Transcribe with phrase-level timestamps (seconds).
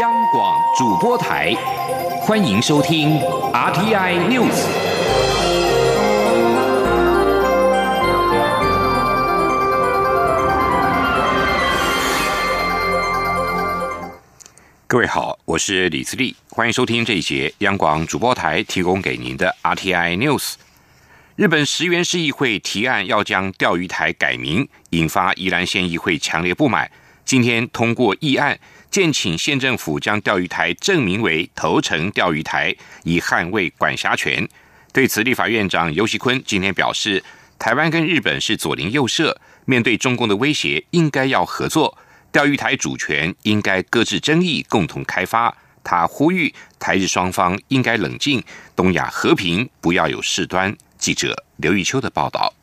[0.00, 1.54] 央广主播台，
[2.22, 3.20] 欢迎收听
[3.52, 4.50] RTI News。
[14.88, 20.54] 各位好，我是李自立，欢迎收听这一节央广主播台提供给您的 RTI News。
[21.36, 26.90] 日本石原市议会提案要将钓鱼台改名，引发宜兰县议会强烈不满。
[27.24, 28.58] 今天通过议案，
[28.94, 34.48] 建请县政府将钓鱼台正名为头城钓鱼台，以捍卫管辖权。
[34.92, 37.24] 对此，立法院长游锡坤今天表示，
[37.58, 41.98] 台湾跟日本是左邻右舍，面对中共的威胁，应该要合作。
[42.30, 45.52] 钓鱼台主权应该搁置争议，共同开发。
[45.82, 48.40] 他呼吁台日双方应该冷静，
[48.76, 50.72] 东亚和平不要有事端。
[50.98, 52.54] 记者刘玉秋的报道。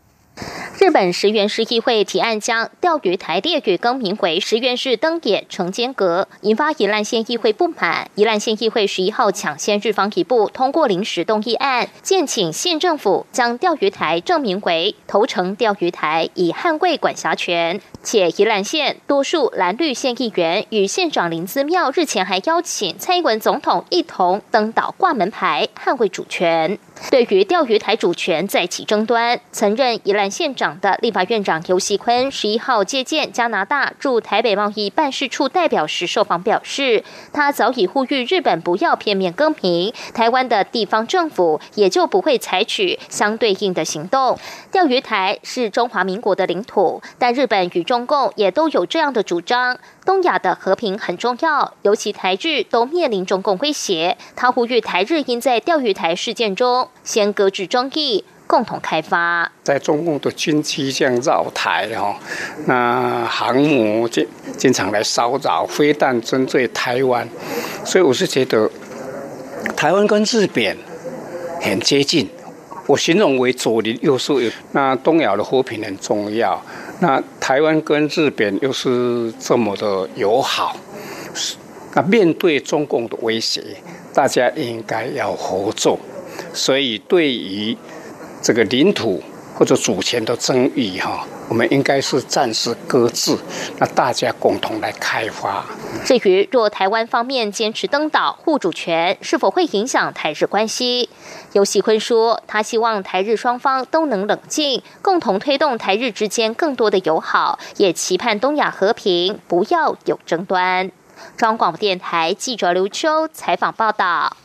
[0.79, 8.09] 日本石原市议会提案将钓鱼台列屿更名为石原市登野城间阁，引发宜兰县议会不满。
[8.15, 17.79] 宜兰县议会十一号抢先日方一步通过临时动议案，建请县政府将钓鱼台正名为头城钓鱼台，以捍卫管辖权。
[18.01, 26.79] 且宜兰县多数蓝绿县议员与县长林姿妙日前还邀请蔡英文总统一同登岛挂门牌，捍卫主权。
[27.11, 44.40] 对于钓鱼台主权再起争端，曾任宜兰县长的立法院长游锡坤十一号接见加拿大驻台北贸易办事处代表时受访表示，他早已呼吁日本不要片面更名，台湾的地方政府也就不会采取相对应的行动。
[44.71, 49.77] 钓鱼台是中华民国的领土，但日本与中共也都有这样的主张。
[50.04, 54.18] 东亚的和平很重要，尤其台日都面临中共威胁。
[54.35, 59.49] 他呼吁台日应在钓鱼台事件中先搁置争议，共同开发。
[59.63, 62.20] 在中共的军机这样绕台哈，
[62.66, 67.25] 那航母经经常来骚扰，飞弹针对台湾，
[67.85, 68.69] 所以我是觉得
[69.78, 70.78] 台湾跟日本
[71.62, 72.28] 很接近。
[72.88, 74.34] 我形容为左邻右舍。
[74.73, 76.61] 那东亚的和平很重要。
[77.00, 80.75] 那台湾跟日本又是这么的友好，
[81.94, 83.63] 那面对中共的威胁，
[84.13, 85.97] 大家应该要合作。
[86.53, 87.78] 所以对于
[88.41, 89.22] 这个领土
[89.56, 91.25] 或者主权的争议，哈。
[91.47, 93.38] 我们应该是暂时搁置，
[93.78, 95.66] 那大家共同来开发。
[96.06, 101.09] 至于若台湾方面坚持登岛护主权，是否会影响台日关系？
[101.52, 110.90] 尤喜坤说，他希望台日双方都能冷静，共同推动台日之间更多的友好，也期盼东亚和平，不要有争端。
[111.35, 114.38] 中央广播电台记者刘秋采访报道。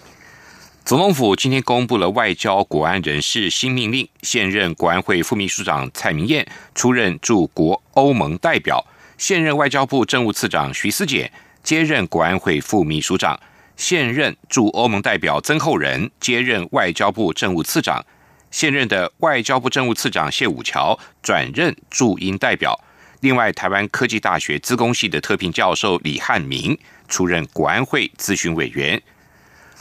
[0.87, 8.87] 总统府今天公布了外交国安人事新命令，现任国安会副秘书长蔡明燕出任驻国欧盟代表，
[9.19, 11.33] 现任外交部政务次长徐思俭
[11.65, 13.37] 接任国安会副秘书长，
[13.77, 18.07] 现任驻欧盟代表曾厚仁接任外交部政务次长，
[18.53, 22.81] 现任的外交部政务次长谢武桥转任驻英代表。
[23.23, 29.03] 另外，台湾科技大学资工系的特聘教授李汉明出任国安会咨询委员。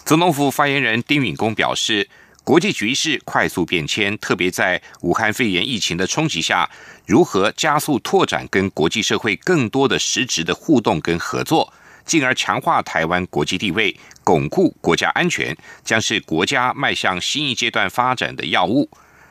[0.05, 2.07] 总统府发言人丁允恭表示，
[2.43, 6.69] 国际局势快速变迁，特别在武汉肺炎疫情的冲击下，
[7.07, 11.73] 如何加速拓展跟国际社会更多的实质的互动跟合作，
[12.05, 18.87] 进而强化台湾国际地位，巩固国家安全，将是国家迈向新一阶段发展的要务。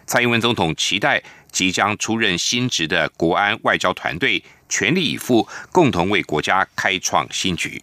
[0.08, 7.80] 蔡英文总统期待即将出任新职的国安外交团队全力以赴，共同为国家开创新局。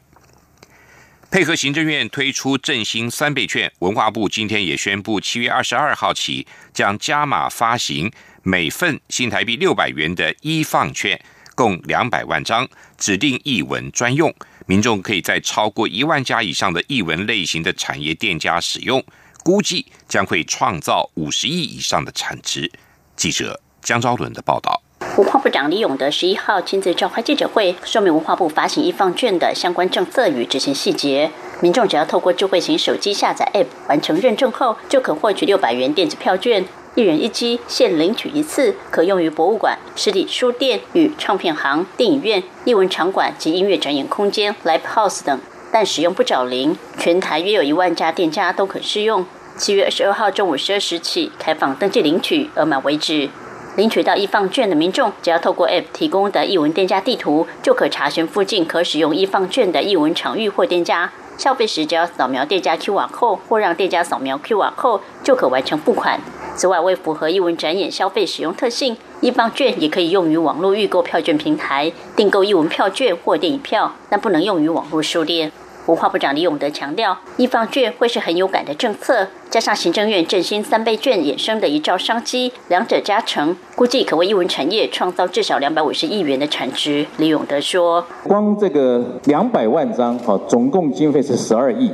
[1.32, 8.12] 配合行政院推出振兴三倍券，文化部今天也宣布，七月二十二号起将加码发行
[8.44, 11.18] 每份新台币六百元的一放券，
[11.56, 19.02] 共两百万张，指定译文专用，民众可以在超过一万家以上的译文类型的产业店家使用，
[19.42, 22.70] 估计将会创造五十亿以上的产值。
[23.16, 24.84] 记者江昭伦的报道。
[25.18, 31.30] 文化部长李永德十一号亲自召开记者会，说明文化部发行一放券的相关政策与执行细节。
[31.60, 36.66] 民众只要透过智慧型手机下载 App 完成认证后，就可获取六百元电子票券，
[36.96, 45.38] 一人一机，限领取一次，可用于博物馆、实体书店与唱片行、电影院、艺文场馆及音乐展演空间 Live House 等，
[45.72, 46.78] 但使用不找零。
[46.98, 49.26] 全台约有一万家店家都可适用。
[49.58, 53.30] 七月二十二号中午十二时起开放登记领取，额满为止。
[53.78, 61.12] 领取到易放券的民众，只要透过 App 提供的译文店家地图，就可查询附近可使用易放券的译文场域或店家。
[61.38, 66.20] 消费时，只要扫描店家 QR code 或让店家扫描 QR code，就可完成付款。
[66.56, 75.52] 此外，为符合译文展演消费使用特性，易放券也可以用于网络预购票券平台订购译文票券或电影票，但不能用于网络书店。
[75.88, 87.08] 文化部长李永德强调，一放券会是很有感的政策，加上行政院振兴三倍券衍生的一兆商机，两者加成，估计可为艺文产业创造至少两百五十亿元的产值。
[87.18, 91.92] 李永德说：“光这个两百万张，哈，总共经费是十二亿，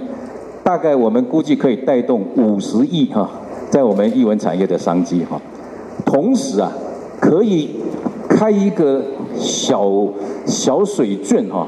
[0.63, 3.29] 大概我们估计可以带动五十亿，哈，
[3.69, 5.41] 在我们艺文产业的商机，哈。
[6.05, 6.69] 同时啊，
[7.21, 7.79] 可以
[8.27, 9.01] 开一个
[9.37, 9.89] 小
[10.45, 11.65] 小水券，哈。”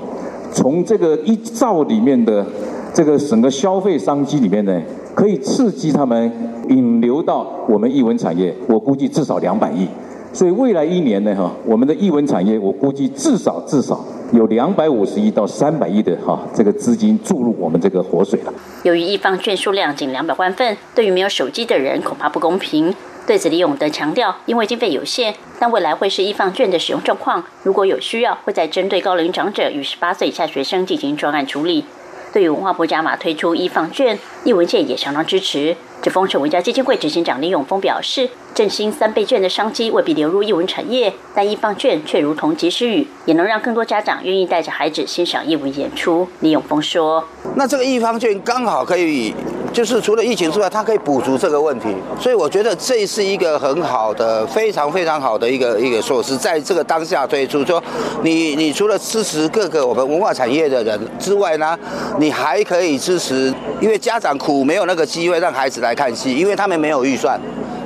[0.52, 2.46] 从这个一兆里面的
[2.94, 4.82] 这个整个消费商机里面呢，
[5.14, 6.32] 可以刺激他们
[6.70, 9.88] 引流到我们艺文产业，我估计至少两百亿。
[10.32, 14.00] 所以未来一年呢，哈，我们的艺文产业，我估计至少至少
[14.32, 18.54] 有两百五十亿到三百亿的哈这个资金注入我们这个活水了。
[18.84, 22.94] 由于一方券数量仅两百万份，对于没有手机的人恐怕不公平。
[23.30, 27.44] 对此，李永德强调，因为经费有限，但未来会是易放券的使用状况。
[27.62, 31.86] 如果有需要，会再针对高龄长者与十八岁以下学生进行专案处理。
[32.34, 35.78] 对于文化部加码推出易放券，易文健也相当支持。
[36.02, 38.28] 这封城文教基金会执行长李永峰表示，
[38.60, 46.28] 振兴三倍券的商机未必流入艺文产业，但一方券却如同及时雨，也能让更多家长愿意带着孩子欣赏艺文演出。
[46.42, 47.24] 李永峰说
[47.56, 49.34] ：“那这个一方券刚好可以，
[49.72, 51.88] 就是除了疫情之外，它可以补足这个问题，
[52.20, 57.82] 所以我觉得这是一个很好的、非常非常好的一个一个措施，在这个当下推出，说
[58.24, 61.80] 你你除了支持各个我们文化产业的人之外呢，
[62.20, 67.40] 你还可以支持，因为家长苦没有那个机会让孩子。”来看戏，因为他们没有预算，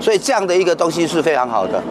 [0.04, 1.82] 所以这样的一个东西是非常好的。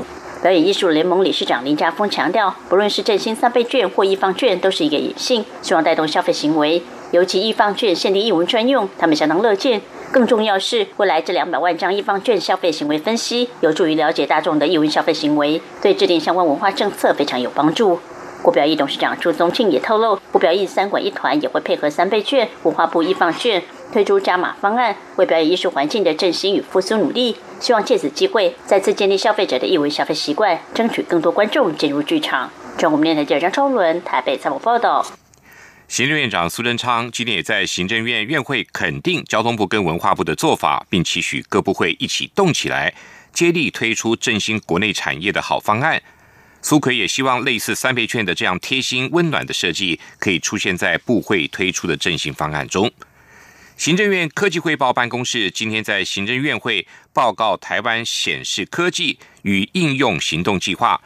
[0.43, 6.83] 表演艺术联盟理事长林家峰强调，不论是振兴三倍券或一方券，都是一个隐性，希望带动消费行为。
[7.13, 9.81] 尤其一方券限定一文专用，他们相当乐见。
[10.11, 17.99] 更重要是，未来这两百万张一方券消费行为分析，有助于了解大众的艺文消费行为，对制定相关文化政策非常有帮助。
[18.43, 23.63] 国表艺董事长朱宗庆也透露，国表艺三馆一团也会配合三倍券、文化部一方券。
[23.93, 27.37] 推出加码方案，为表演艺术环境的振兴与复苏努力。
[27.61, 32.51] 希望借此机会再次建立消费者的艺文消费习惯，争取更多观众进入剧场。
[32.79, 35.07] 中国电台记者张超伦台北采访报道。
[35.87, 42.95] 行政院长苏贞昌今天也在行政院院会肯定交通部跟文化部的做法，并期许各部会一起动起来，
[43.35, 46.03] 接力推出振兴国内产业的好方案。
[46.63, 52.91] 苏奎也希望类似三倍券的这样贴心温暖的设计，可以出现在部会推出的振兴方案中。
[53.77, 61.01] 行政院科技汇报办公室今天在行政院会报告台湾显示科技与应用行动计划，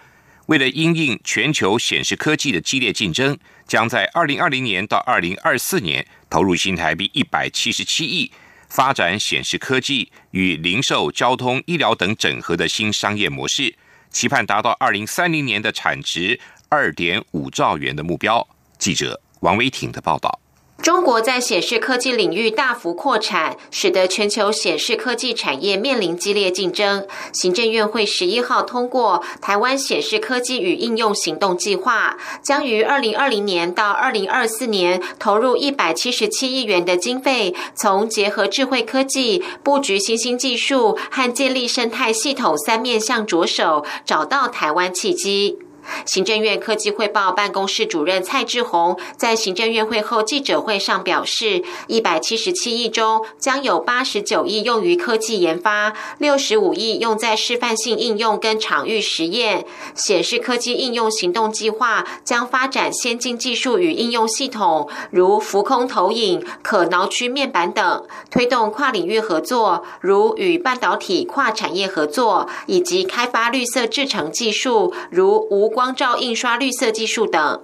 [0.46, 8.30] 为了因应全球显示科技的激烈竞争，将在二零二零年到二零二四年投入新台币一百七十七亿，
[8.68, 13.74] 发展显示科技与零售、交通、医疗等整合的新商业模式，
[14.10, 18.46] 期盼达到二零三零年的产值二点五兆元的目标。
[18.76, 20.40] 记者王维挺的报道。
[20.82, 27.04] 中国在显示科技领域大幅扩产，使得全球显示科技产业面临激烈竞争。
[27.32, 45.58] 行政院会十一号通过《台湾显示科技与应用行动计划》，将于二零二零年到二零二四年投入一百七十七亿元的经费，从结合智慧科技、布局新兴技术和建立生态系统三面向着手，找到台湾契机。
[46.04, 59.64] 行政院科技汇报办公室主任蔡志宏在行政院会后记者会上表示，一百七十七亿中将有八十九亿用于科技研发，六十五亿用在示范性应用跟场域实验。
[59.94, 75.75] 显示科技应用行动计划将发展先进技术与应用系统，如浮空投影、可挠曲面板等，推动跨领域合作，如与半导体跨产业合作，以及开发绿色制成技术，如无。
[75.76, 77.60] 光照印刷绿色技术等，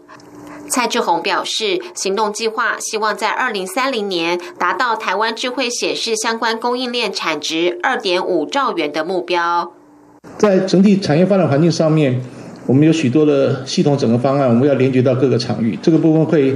[0.68, 9.72] 蔡志宏表示，行动计划希望在二零三零年达到台湾智慧显示相关供应链产值二点五兆元的目标。
[10.36, 12.20] 在整体产业发展环境上面，
[12.66, 15.78] 我们有许多的系统整个方案，我们要连接到各个场域。
[15.80, 16.54] 这个部分会，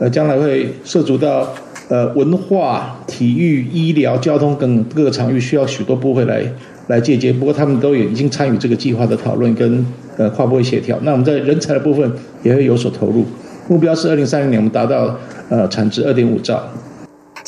[0.00, 1.54] 呃，将来会涉足到
[1.88, 6.52] 呃文化、体育、医疗、交通等各个场域，需要许多部会来
[6.88, 7.32] 来借鉴。
[7.38, 9.86] 不过他们都已经参与这个计划的讨论跟。
[10.18, 10.98] 呃，跨部会协调。
[11.04, 13.24] 那我们在人才的部分也会有所投入，
[13.68, 15.16] 目标是二零三零年我们达到
[15.48, 16.60] 呃产值二点五兆。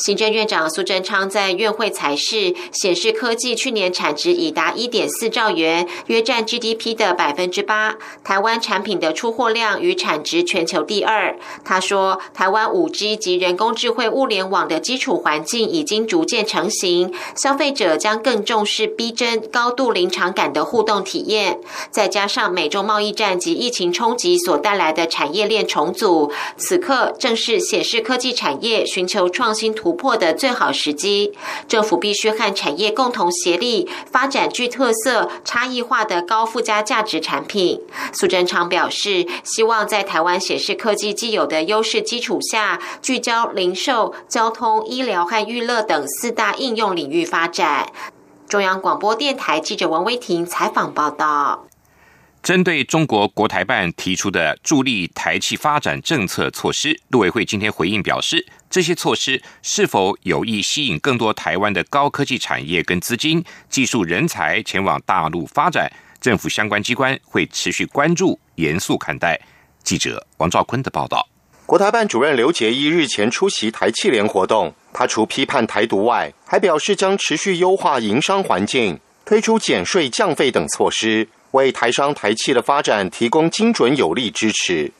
[0.03, 7.97] 行政院长苏贞昌在院会才是显示，科技去年产值已达一点四兆元，约占 GDP 的百分之八。
[8.23, 11.37] 台湾产品的出货量与产值全球第二。
[11.63, 21.59] 他说，台湾五 G 及人工智慧物联网的基础环境已经逐渐成型，消费者将更重视逼真、高度临场感的互动体验。
[21.91, 31.33] 再加上美中贸易战及疫情冲击所带来的产业链重组，此刻正是显示科技产业寻求创新突破的最好时机。
[31.67, 37.81] 政府必须和产业共同协力，发展具特色、差异化的高附加价值产品。
[38.13, 47.91] 苏贞昌表示，希望在台湾显示科技既有的优势基础下，聚焦零售、交通、医疗和娱乐等四大应用领域发展。
[48.47, 51.65] 中央广播电台记者王威婷采访报道。
[52.43, 65.87] 针对中国国台办提出的助力台企发展政策措施，陆委会今天回应表示，这些措施是否有意吸引更多台湾的高科技产业跟资金、技术人才前往大陆发展，
[66.19, 69.39] 政府相关机关会持续关注、严肃看待。
[69.83, 71.27] 记者王兆坤的报道。
[71.67, 81.29] 国台办主任刘杰一日前出席台企联活动，他除批判台独外，还表示将持续优化营商环境，推出减税降费等措施。
[81.51, 84.91] 为台商台企的发展提供精准有力支持。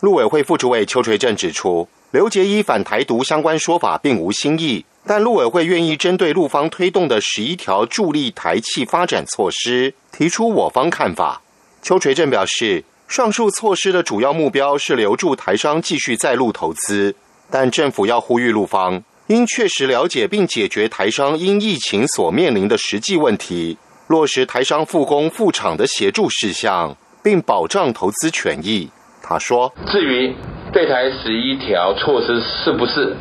[0.00, 11.42] 陆委会副主委邱垂正指出，刘杰一反台独相关说法并无新意，但陆委会愿意针对陆方推动的十一条助力台企发展措施，提出我方看法。
[11.82, 17.14] 邱垂正表示，上述措施的主要目标是留住台商继续在陆投资，
[17.50, 23.78] 但政府要呼吁陆方应确实了解并解决台商因疫情所面临的实际问题。
[24.10, 28.90] 落实台商复工复厂的协助事项，并保障投资权益。
[29.22, 30.34] 他说：“至于
[30.72, 33.14] 对台十一条措施是不是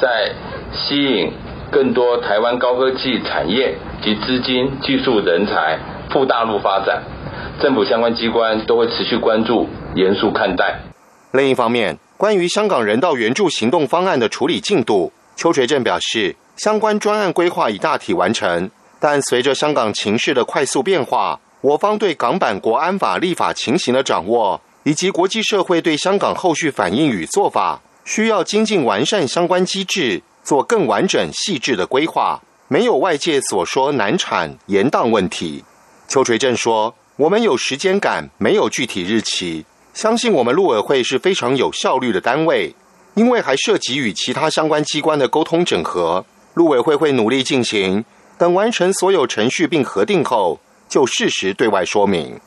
[0.00, 0.32] 在
[0.72, 1.30] 吸引
[1.70, 5.78] 更多台湾高科技产业及资金、技术人才
[6.10, 7.02] 赴大陆发展，
[7.60, 10.80] 政府相关机关都会持续关注、严肃看待。”
[11.32, 18.70] 另一方面，关于香港人道援助行动方案的处理进度，邱垂正表示，相关专案规划已大体完成。
[19.00, 35.64] 但随着香港情势的快速变化，我方对港版国安法立法情形的掌握，以及国际社会对香港后续反应与做法，需要精进完善相关机制，做更完整细致的规划，没有外界所说难产延宕问题。
[36.06, 39.64] 邱垂正说：“我们有时间感，没有具体日期，
[39.94, 42.74] 相信我们陆委会是非常有效率的单位，
[43.14, 48.04] 因为还涉及与其他相关机关的沟通整合，陆委会会努力进行。”
[48.40, 52.40] 等完成所有程序并核定后，就适时对外说明。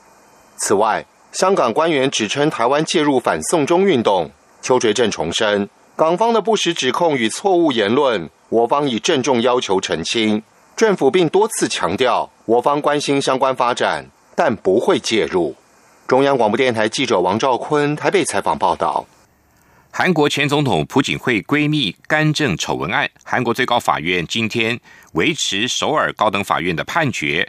[0.58, 4.32] 此外，香港官员指称台湾介入反送中运动，
[4.64, 10.42] 邱垂正重申港方的不实指控与错误言论，我方已郑重要求澄清。
[10.76, 15.56] 政府并多次强调，我方关心相关发展，但不会介入。
[16.08, 19.06] 中央广播电台记者王兆坤台北采访报道。
[19.96, 24.80] 韩国前总统朴槿惠闺蜜干政丑闻案，韩国最高法院今天
[25.14, 27.48] 维持首尔高等法院的判决，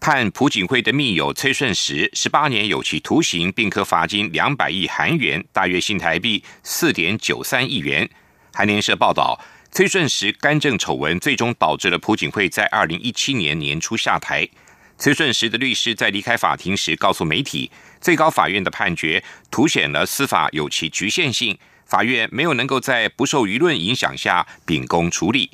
[0.00, 8.08] 判朴槿惠的密友崔顺实十八年有期徒刑，并可罚金两百亿韩元，大约新台币四点九三亿元。
[8.52, 9.40] 韩联社报道，
[9.70, 14.48] 崔顺实干政丑闻最终导致了朴槿惠在二零一七年年初下台。
[14.98, 21.56] 崔顺实的律师在离开法庭时告诉媒体，最高法院的判决凸显了司法有其局限性。
[21.86, 25.48] 法院没有能够在不受舆论影响下秉公处理。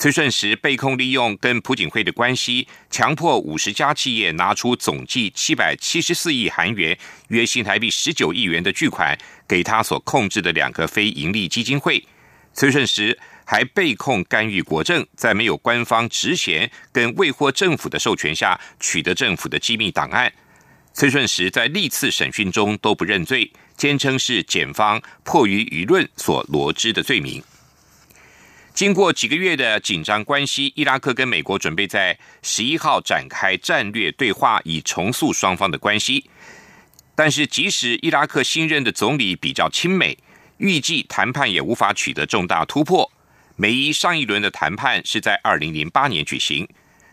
[0.00, 12.02] 崔顺实被控利用跟朴槿惠的关系，强迫五十家企业拿出总计七百七十四亿韩元（约新台币十九亿元）的巨款给他所控制的两个非营利基金会。
[12.54, 20.32] 崔顺实还被控干预国政，在没有官方职衔跟未获政府的授权下取得政府的机密档案。
[20.94, 23.52] 崔顺实在历次审讯中都不认罪。
[23.76, 27.42] 坚称是检方迫于舆论所罗织的罪名。
[28.72, 36.30] 经过几个月的紧张关系，伊拉克跟美国准备在十一号展开战略对话，以重塑双方的关系。
[37.14, 40.16] 但是，即使伊拉克新任的总理比较亲美，
[40.58, 43.10] 预计谈判也无法取得重大突破。
[43.56, 46.66] 美伊上一轮的谈判是在二零零八年举行，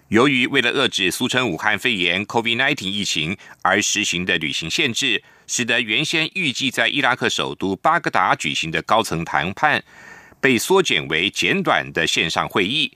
[0.08, 5.24] 由于为了遏制俗称武汉肺炎 （COVID-19） 疫情而实行的旅行限制。
[5.50, 9.82] 使得原先预计在伊拉克首都巴格达举行的高层谈判
[10.40, 12.92] 被缩减为简短的线上会议，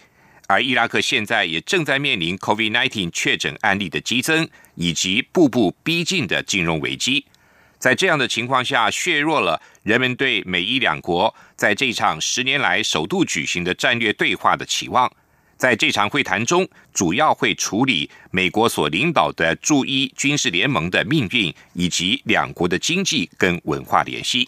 [0.48, 7.26] 而伊拉克现在也正在面临 COVID-19 确诊案例的激增，以及步步逼近的金融危机。
[7.80, 15.12] 在这样的情况下，削弱了人们对美伊两国在这场十年来首度举行的战略对话的期望。
[15.58, 24.48] 在这场会谈中，主要会处理美国所领导的驻伊军事联盟的命运，以及两国的经济跟文化联系。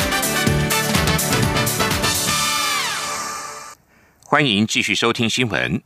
[4.31, 5.83] 欢迎继续收听新闻。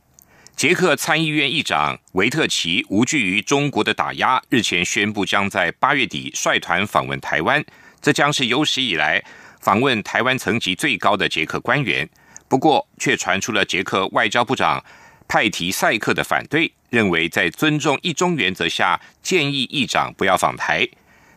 [0.54, 7.64] 捷克参议院议长维特奇无惧于中国的打压，日前宣布将在八月底率团访问台湾，
[8.00, 9.20] 这将是有史以来
[9.60, 12.08] 访问台湾层级最高的捷克官员。
[12.46, 14.84] 不过，却传出了捷克外交部长
[15.26, 16.72] 派提塞克的反对。
[16.90, 20.88] 认为在尊重一中原则下，建议议长不要访台。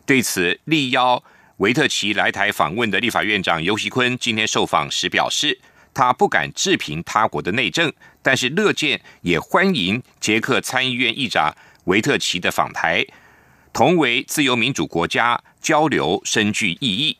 [0.05, 1.23] 对此，力邀
[1.57, 5.59] 维特奇来台访问的立法院长尤锡坤今天受访时表示，
[5.93, 7.91] 他不敢置评他国的内政，
[8.21, 11.55] 但是乐见也欢迎捷克参议院议长
[11.85, 13.05] 维特奇的访台，
[13.73, 17.17] 同为自由民主国家交流深具意义。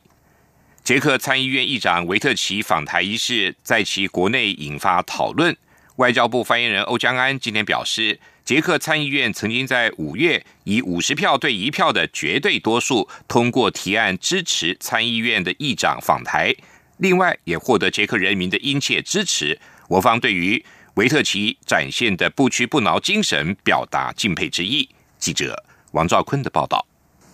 [0.82, 5.56] 捷克参议院议长维特奇访台一事在其国内引发讨论。
[5.96, 16.56] 外交部发言人欧江安今天表示，捷克参议院曾经在五月以五十票对一票的绝对多数通过提案，支持参议院的议长访台。
[17.00, 19.58] 另外，也获得捷克人民的殷切支持。
[19.88, 20.62] 我方对于
[20.94, 24.86] 维特奇展现的不屈不挠精神表达敬佩之意。
[25.18, 26.86] 记者王兆坤的报道：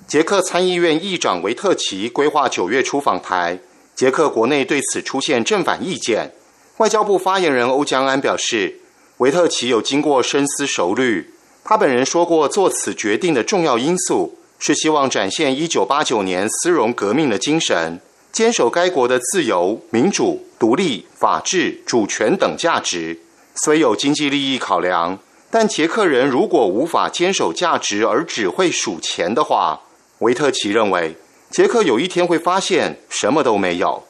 [0.07, 3.59] 捷克参议院议长维特奇规划九月初访台，
[3.97, 6.33] 捷克国内对此出现正反意见。
[6.77, 8.81] 外交部发言人欧江安表示，
[9.17, 11.33] 维特奇有经过深思熟虑。
[11.65, 18.01] 他本人说过，做此决定的重要因素是希望展现一九八九年丝绒革命的精神，
[18.37, 23.19] 坚守该国的自由、民主、独立、法治、主权等价值。
[23.65, 25.19] 虽有经济利益考量，
[25.51, 29.81] 但捷克人如果无法坚守价值而只会数钱的话，
[30.19, 31.17] 维特奇认为，
[31.49, 34.05] 捷克有一天会发现什么都没有。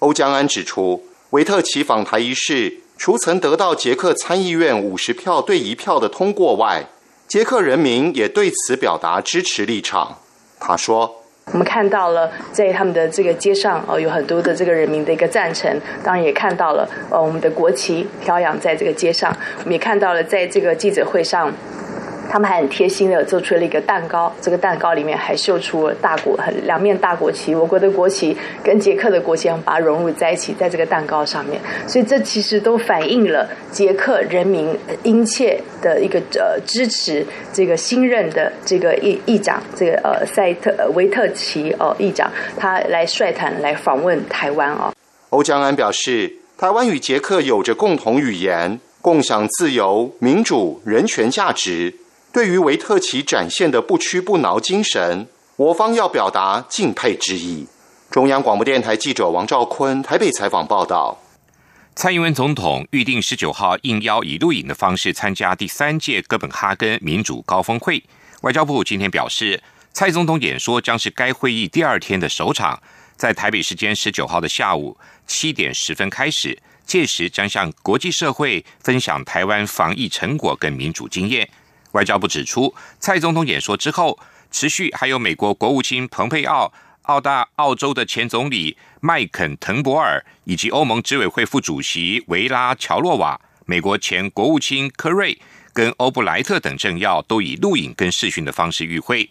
[0.00, 1.04] 欧江安指出。
[1.30, 6.88] 维特奇访台一事，除曾得到捷克参议院五十票对一票的通过外，
[7.28, 10.18] 捷克人民也对此表达支持立场。
[10.58, 11.19] 他说
[11.52, 15.70] ：“我们看到了在他们的这个街上，哦，有很多的这个人民的一个赞成。
[16.04, 19.36] 当然也看到了，呃，我们的国旗飘扬在这个街上。
[19.58, 21.52] 我们也看到了，在这个记者会上。”
[22.30, 31.60] 他们还很贴心的做出了一个蛋糕，这个蛋糕里面还绣出了大国很两面大国旗，我国的国旗跟捷克的国旗，把它融入在一起，在这个蛋糕上面。
[31.88, 44.94] 所以这其实都反映了捷克人民殷切的一个呃支持，这个新任的这个议议长，这个呃塞特维特奇哦议长，他来率团来访问台湾哦。
[45.30, 51.92] 欧江安表示，台湾与捷克有着共同语言，共享自由、民主、人权价值。
[52.32, 57.66] 对于维特奇展现的不屈不挠精神，我方要表达敬佩之意。
[58.08, 61.20] 中央广播电台记者王兆坤台北采访报道。
[61.96, 68.00] 蔡英文总统预定十九号应邀以录影的方式参加第三届哥本哈根民主高峰会。
[68.42, 69.60] 外交部今天表示，
[69.92, 72.80] 蔡总统演说将是该会议第二天的首场，
[73.16, 81.50] 在台北时间十九号的下午七点十分开始，届时将向国际社会分享台湾防疫成果跟民主经验。
[81.92, 84.18] 外交部指出，蔡总统演说之后，
[84.50, 86.72] 持续还有美国国务卿蓬佩奥、
[87.02, 95.36] 澳大澳洲的前总理麦肯滕博尔，以及欧盟执委会副主席维拉乔洛瓦、美国前国务卿科瑞
[95.72, 99.28] 跟欧布莱特等政要，都以录影跟视讯的方式与会。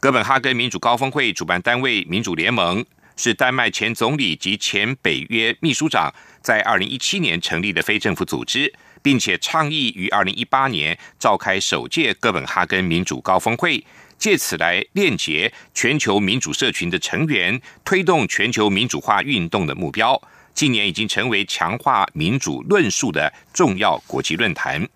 [0.00, 2.84] 哥本哈根民主高峰会主办单位民主联盟，
[3.16, 8.72] 是丹麦前总理及前北约秘书长在二零一七年成立的非政府组织。
[9.04, 13.84] 并且倡议于二零一八年召开首届哥本哈根民主高峰会，
[14.16, 20.18] 借此来链接全球民主社群的成员，推动全球民主化运动的目标。
[20.54, 24.88] 近年已经成为强化民主论述的重要国际论坛。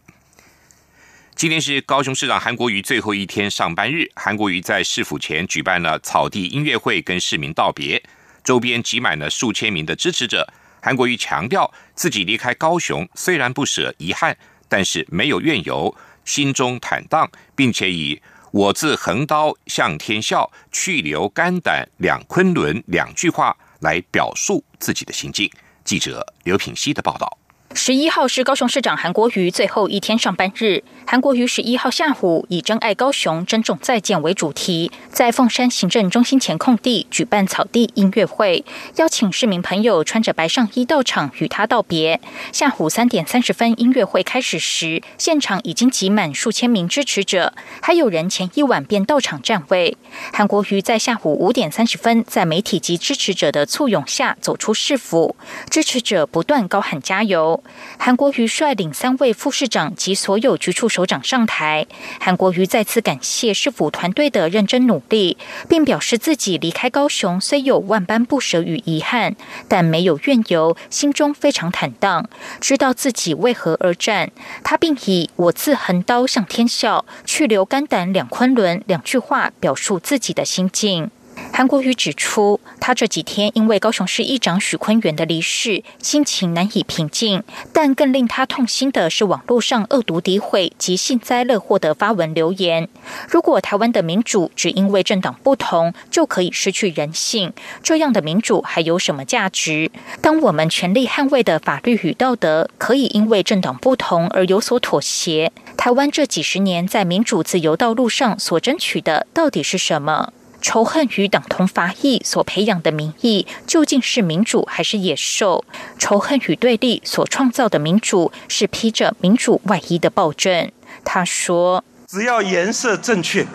[1.35, 8.03] 今天是高雄市长韩国瑜最后一天上班日，韩国瑜在市府前举办了草地音乐会，跟市民道别，
[8.42, 10.51] 周边挤满了数千名的支持者。
[10.88, 14.35] 韩国瑜强调，自己离开高雄虽然不舍遗憾，
[14.70, 18.18] 但是没有怨尤，心中坦荡，并且以
[18.53, 25.51] “我自横刀向天笑，去留肝胆两昆仑”两句话来表述自己的心境。
[25.85, 27.37] 记者刘品希的报道。
[27.81, 30.83] 十一号是高雄市长韩国瑜最后一天上班日。
[31.07, 38.64] 韩国瑜十一号下午以“珍爱高雄，珍重再见”为主题，在凤山行政中心前空地举办草地音乐会，
[38.97, 42.21] 邀请市民朋友穿着白上衣到场与他道别。
[42.53, 49.97] 下午三点三十分，音乐会开始时，现场已经挤满数千名支持者，还有人前一晚便到场站位。
[50.33, 55.37] 韩国瑜在下午五点三十分，在媒体及支持者的簇拥下走出市府，
[55.71, 57.62] 支持者不断高喊加油。
[57.98, 61.87] 韩国瑜率领三位副市长及所有局处首长上台。
[62.20, 65.37] 韩国瑜再次感谢市府团队的认真努力，
[65.68, 69.37] 并表示自己离开高雄虽有万般不舍与遗憾，
[69.68, 72.28] 但没有怨尤，心中非常坦荡，
[72.61, 74.31] 知道自己为何而战。
[74.62, 81.11] 他并以“我自横刀向天笑，去留肝胆两昆仑”两句话表述自己的心境。
[81.52, 87.43] 韩国瑜指出，他这几天因为高雄市议长许坤元的离世，心情难以平静。
[87.73, 92.88] 但更令他痛心的是，网络上恶毒诋毁及幸灾乐祸的发文留言。
[93.29, 99.91] 如果台湾的民主只因为政党不同就可以失去人性，这样的民主还有什么价值？
[100.23, 110.33] 当我们全力捍卫的法律与道德可以因为政党不同而有所妥协，台湾这几十年在民主自由道路上所争取的到底是什么？
[110.61, 115.64] 仇恨与党同伐异所培养的民意，究竟是民主还是野兽？
[115.99, 120.71] 仇恨与对立所创造的民主，是披着民主外衣的暴政。
[121.05, 123.47] 他说：“只要颜色正确，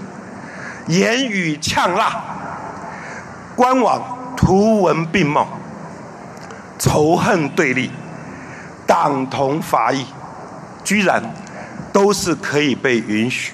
[0.88, 2.24] 言语呛辣，
[3.56, 5.48] 官网图文并茂，
[6.80, 7.92] 仇恨对立，
[8.88, 10.06] 党同伐异，
[10.86, 11.22] 居然
[11.92, 13.54] 都是可以被允许。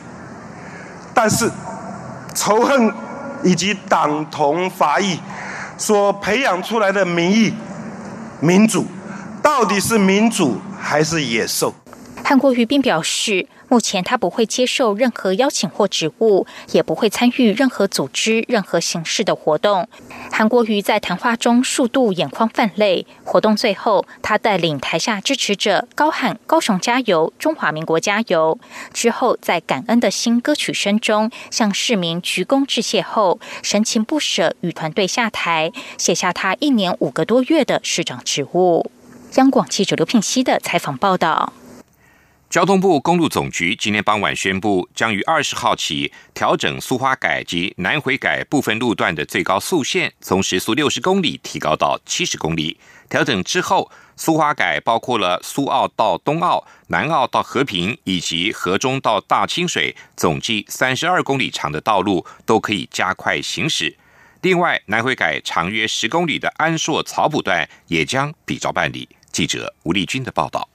[1.15, 1.51] 但是
[2.35, 2.93] 仇恨。”
[3.43, 5.19] 以及党同伐异
[5.77, 7.53] 所培养出来的民意、
[8.41, 8.85] 民主，
[9.41, 11.73] 到底是民主还是野兽？
[12.29, 13.47] 韩国瑜并表示。
[13.71, 19.87] 目前他不会接受任何邀请或职务，也不会参与任何组织、任何形式的活动。
[20.31, 23.05] 韩国瑜在谈话中数度眼眶泛泪。
[23.23, 28.57] 活动最后，他带领台下支持者高喊“高雄加油，中华民国加油”。
[28.91, 38.89] 之后，在感恩的新歌曲声中，向市民鞠躬致谢后，神情不舍，与团队下台，写下他一年五个多月的市长职务。
[39.35, 41.53] 央广记者刘聘熙的采访报道。
[42.49, 52.79] 交通部公路总局今天傍晚宣布，将于二十号起调整苏花改及南回改部分路段的最高速限，从时速六十公里提高到七十公里。
[53.07, 63.95] 调整之后，苏花改包括了苏澳到东澳、南澳到和平以及河中到大清水，总计三十二公里长的道路都可以加快行驶。
[64.41, 69.07] 另外，南回改长约十公里的安硕草埔段也将比照办理。
[69.31, 70.67] 记者吴丽君的报道。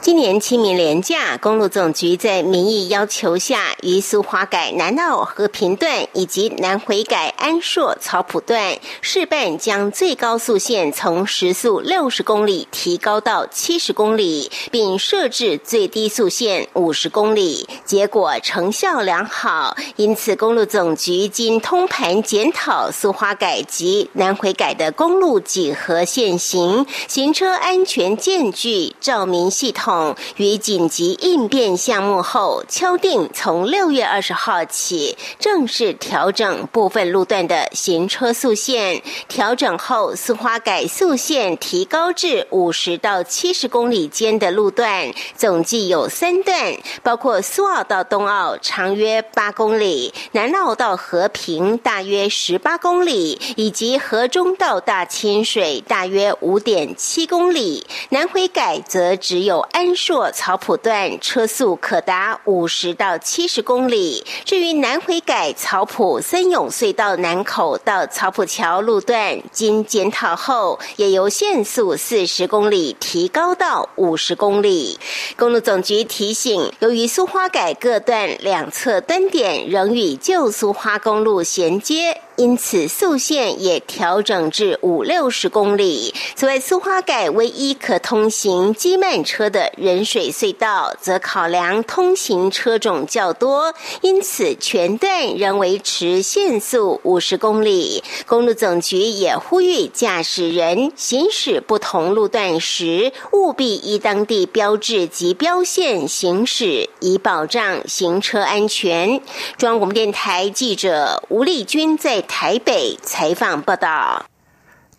[0.00, 19.76] 今年清明连假，公路总局在民意要求下，于苏花改南澳和平段以及南回改安硕草埔段试办，将最高速限从时速六十公里提高到七十公里，并设置最低速限五十公里，结果成效良好。
[19.96, 29.72] 因此，公路总局经通盘检讨苏花改及南回改的公路几何限行、行车安全间距、照明系。
[29.78, 39.00] 统与紧急应变项目后，敲定从六月二十号起正式调整部分路段的行车速限。
[39.28, 57.86] 调整后，苏花改速限提高至五十到七十公里间的路段，总计有三段，包括苏澳到东澳长约八公里，南澳到和平大约十八公里，以及河中到大清水大约五点七公里。
[58.08, 59.60] 南回改则只有。
[59.70, 74.98] 安硕草埔段车速可达五十到七十公里，至于南回改草埔森永隧道南口到草埔桥路段，经检讨后，也由限速四十公里提高到五十公里。
[75.36, 82.20] 公路总局提醒，由于苏花改各段两侧端点仍与旧苏花公路衔接。
[82.38, 86.14] 因此，速线也调整至五六十公里。
[86.36, 98.04] 此外，苏花改唯一可通行机慢车的人水隧道，则考量通行车种较多，因此全段仍维持限速五十公里。
[98.24, 109.20] 公路总局也呼吁驾驶人行驶不同路段时，务必依当地标志及标线行驶，以保障行车安全。
[109.56, 112.24] 中央广播电台记者吴丽君在。
[112.28, 114.24] 台北采访报道。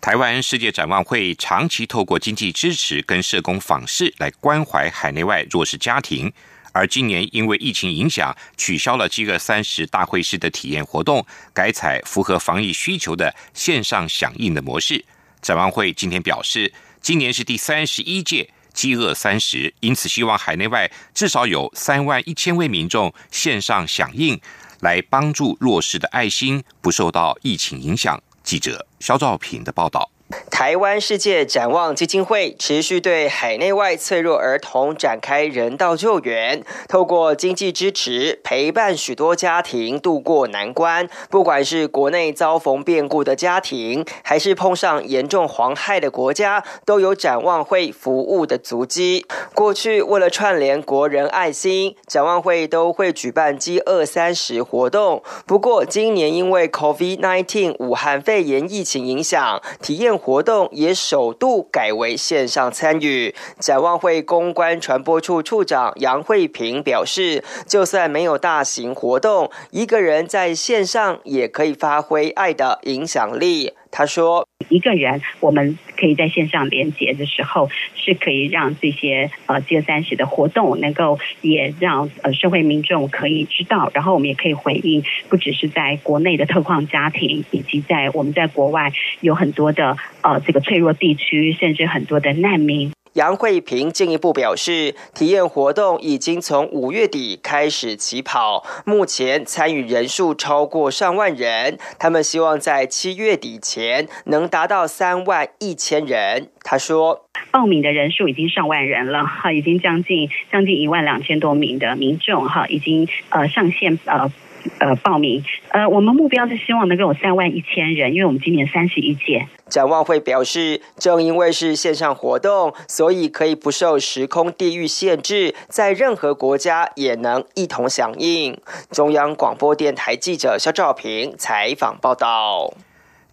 [0.01, 6.31] 台湾世界展望会长期透过经济支持跟社工访视来关怀海内外弱势家庭，
[6.73, 15.05] 而今年因为疫情影响，取消了饥饿三十大会式的体验活动，改采符合防疫需求的线上响应的模式。
[15.41, 24.39] 展望会今天表示，今年是第三十一届饥饿三十，因此希望海内外至少有三万一千位民众线上响应，
[24.81, 28.21] 来帮助弱势的爱心不受到疫情影响。
[28.43, 30.09] 记者肖兆平的报道。
[30.51, 41.09] 台湾世界展望基金会持续对海内外脆弱儿童展开人道救援，透过经济支持陪伴许多家庭度过难关。
[41.31, 49.25] 不管是国内遭逢变故的家庭，还是碰上严重蝗害的国家，都有展望会服务的足迹。
[49.55, 55.23] 过去为了串联国人爱心，展望会都会举办饥饿三十活动。
[55.47, 60.18] 不过今年因为 COVID-19 武汉肺炎疫情影响，体验。
[60.19, 63.33] 活动也首度改为线上参与。
[63.59, 73.73] 展望会公关传播处处长杨惠平表示，就算没有大型活动，一个人在线上也可以发挥爱的影响力。
[73.91, 101.77] 他说：“一个人，我们可以在线上连接的时候，是可以让这些呃 G 三十的活动能够也让呃社会民众可以知道，然后我们也可以回应，不只是在国内的特矿家庭，以及在我们在国外有很多的呃这个脆弱地区，甚至很多的难民。”杨惠平进一步表示，体验活动已经从五月底开始起跑，目前参与人数超过上万人。
[101.99, 106.47] 他们希望在七月底前能达到三万一千人。
[106.63, 114.31] 他说，报名的人数已经上万人了，哈，已经将近将近一万两千多名的民众，哈，已经呃上线呃。
[114.79, 119.47] 呃，报名，呃，我们目标是希望能够有三万一千人，因为我们今年三十一届。
[119.67, 128.59] 展望会表示，正因为是线上活动，所以可以不受时空地域限制，在任何国家也能一同响应。
[128.91, 132.73] 中央广播电台记者肖兆平采访报道。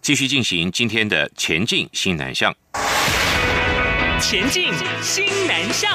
[0.01, 2.53] 继续进行今天的前进新南向。
[4.19, 5.91] 前进新南向。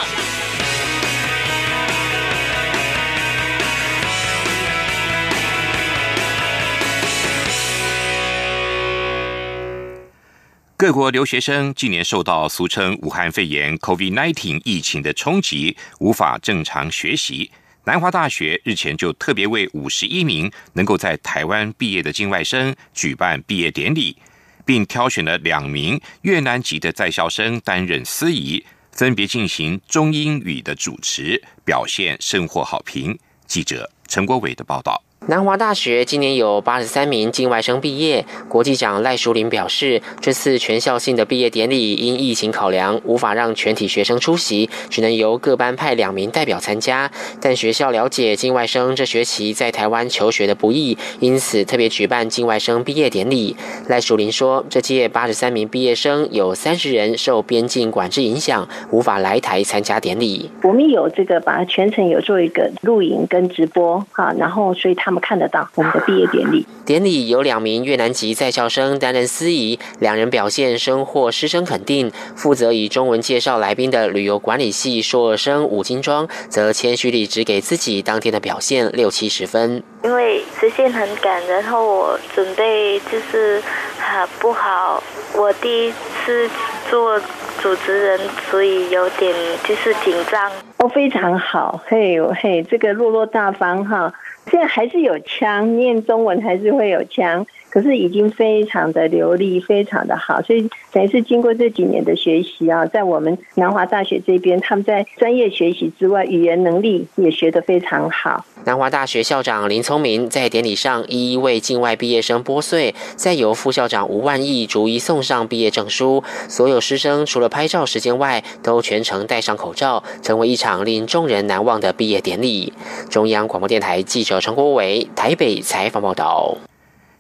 [10.83, 17.49] 各国留学生近年受到俗称武汉肺炎 （COVID-19） 疫情的冲击，无法正常学习。
[17.85, 24.17] 南华大学日前就特别为五十一名能够在台湾毕业的境外生举办毕业典礼，
[24.65, 33.17] 并挑选了两名越南籍的在校生担任司仪，分别进行中英语的主持，表现甚获好评。
[33.47, 35.01] 记者陈国伟的报道。
[35.29, 38.27] 南华大学今年有八十三名境外生毕业。
[38.49, 47.09] 国际长赖淑玲表示，这次全校性的毕业典礼因疫情考量，无法让全体学生出席，只能由各班派两名代表参加。
[47.41, 53.55] 但学校了解境外生这学期在台湾求学的不易，因此特别举办境外生毕业典礼。
[53.87, 60.51] 赖淑玲说，这届八十三名毕业生有三十人受边境管制影响，无法来台参加典礼。
[60.65, 65.12] 我们有这个把全程有做一个录影跟直播，哈，然后所以他。
[65.13, 66.67] 他们看得到我们的毕业典礼。
[66.87, 72.11] 典礼有两名越南籍在校生担任司仪，两人表现深获师生肯定。
[72.35, 79.83] 负责以中文介绍来宾的旅游管理系硕二生吴金庄，则谦虚地只给自己当天的表现六七十分。
[80.03, 83.63] 因为时间很赶，然后我准备就是
[83.99, 85.03] 很不好，
[85.37, 85.93] 我第一
[86.25, 86.49] 次
[86.91, 87.21] 做
[87.61, 88.21] 主持人，
[88.51, 90.51] 所以有点就是紧张。
[90.79, 94.13] 哦，非常好，嘿嘿，这个落落大方哈。
[94.51, 97.47] 现在还是有枪，念中文还是会有枪。
[97.73, 108.45] 可是已经非常的流利，非常的好，所以等于是经过这几年的学习啊，在我们南华大学这边，他们在专业学习之外，语言能力也学得非常好。
[108.65, 116.23] 南华大学校长林聪明在典礼上一一为境外毕业生拨穗，再由副校长吴万义逐一送上毕业证书。
[116.49, 122.75] 所有师生除了拍照时间外，都全程戴上口罩，成为一场令众人难忘的毕业典礼。
[123.09, 126.59] 中央广播电台记者陈国伟台北采访报道。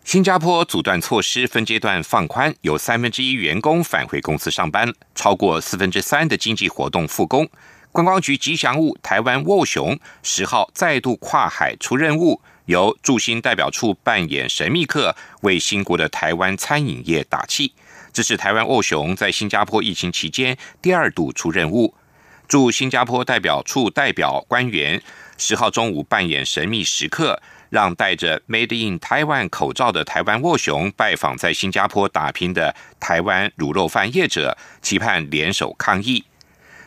[0.04, 7.48] 新加坡阻断措施分阶段放宽，有三分之一员工返回公司上班，超过四分之三的经济活动复工。
[7.92, 17.72] 观光局吉祥物台湾卧熊十号再度跨海出任务，由驻新代表处扮演神秘客，为新国的台湾餐饮业打气。
[18.12, 21.94] 这是台湾卧熊在新加坡疫情期间第二度出任务。
[22.48, 25.00] 驻新加坡代表处代表官员
[25.38, 27.40] 十号中午扮演神秘食客。
[27.72, 36.22] 让戴着 Made in Taiwan 口罩的台湾沃熊拜访在新加坡打拼的台湾卤肉饭业者，期盼联手抗疫。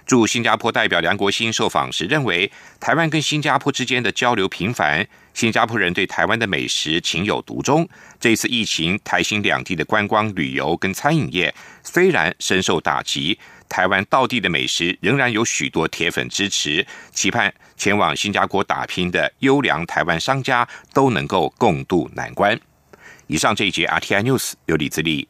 [0.05, 7.89] 驻新加坡代表梁国兴受访时认为，台湾跟新加坡之间的交流频繁，新加坡人对台湾的美食情有独钟。
[8.19, 13.39] 这次疫情，台新两地的观光旅游跟餐饮业虽然深受打击，
[13.75, 22.57] 台湾道地的美食仍然有许多铁粉支持，期盼前往新加坡打拼的优良台湾商家都能够共度难关。
[23.27, 25.27] 以上这一节 RTI News 由李自立